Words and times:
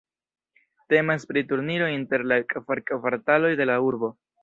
Temas 0.93 1.27
pri 1.33 1.45
turniro 1.53 1.91
inter 1.99 2.27
la 2.33 2.41
kvar 2.57 2.85
kvartaloj 2.91 3.57
de 3.65 3.73
la 3.73 3.81
urbo. 3.93 4.15